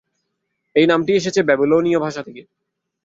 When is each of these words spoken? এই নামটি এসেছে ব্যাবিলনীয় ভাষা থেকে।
এই 0.75 0.85
নামটি 0.87 1.11
এসেছে 1.15 1.41
ব্যাবিলনীয় 1.43 1.99
ভাষা 1.99 2.21
থেকে। 2.23 2.41